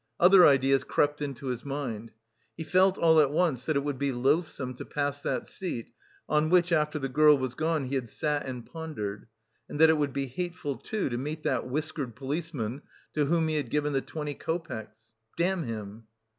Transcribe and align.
Other 0.19 0.47
ideas 0.47 0.83
crept 0.83 1.21
into 1.21 1.45
his 1.49 1.63
mind. 1.63 2.09
He 2.57 2.63
felt 2.63 2.97
all 2.97 3.19
at 3.19 3.29
once 3.29 3.65
that 3.65 3.75
it 3.75 3.83
would 3.83 3.99
be 3.99 4.11
loathsome 4.11 4.73
to 4.77 4.83
pass 4.83 5.21
that 5.21 5.45
seat 5.45 5.91
on 6.27 6.49
which 6.49 6.71
after 6.71 6.97
the 6.97 7.07
girl 7.07 7.37
was 7.37 7.53
gone, 7.53 7.85
he 7.85 7.93
had 7.93 8.09
sat 8.09 8.47
and 8.47 8.65
pondered, 8.65 9.27
and 9.69 9.77
that 9.79 9.91
it 9.91 9.99
would 9.99 10.11
be 10.11 10.25
hateful, 10.25 10.77
too, 10.77 11.07
to 11.09 11.19
meet 11.19 11.43
that 11.43 11.67
whiskered 11.69 12.15
policeman 12.15 12.81
to 13.13 13.25
whom 13.25 13.47
he 13.47 13.57
had 13.57 13.69
given 13.69 13.93
the 13.93 14.01
twenty 14.01 14.33
copecks: 14.33 14.97
"Damn 15.37 15.65
him!" 15.65 16.05